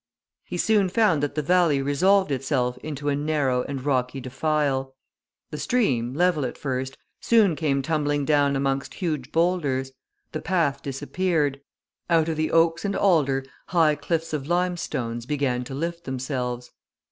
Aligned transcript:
He 0.45 0.57
soon 0.57 0.89
found 0.89 1.21
that 1.21 1.35
the 1.35 1.43
valley 1.43 1.79
resolved 1.79 2.31
itself 2.31 2.75
into 2.79 3.07
a 3.09 3.15
narrow 3.15 3.61
and 3.61 3.85
rocky 3.85 4.19
defile. 4.19 4.95
The 5.51 5.59
stream, 5.59 6.15
level 6.15 6.43
at 6.43 6.57
first, 6.57 6.97
soon 7.19 7.55
came 7.55 7.83
tumbling 7.83 8.25
down 8.25 8.55
amongst 8.55 8.95
huge 8.95 9.31
boulders; 9.31 9.91
the 10.31 10.41
path 10.41 10.81
disappeared; 10.81 11.61
out 12.09 12.29
of 12.29 12.37
the 12.37 12.49
oaks 12.49 12.83
and 12.83 12.95
alder 12.95 13.45
high 13.67 13.93
cliffs 13.93 14.33
of 14.33 14.47
limestones 14.47 15.27
began 15.27 15.63
to 15.65 15.75
lift 15.75 16.05
themselves. 16.05 16.71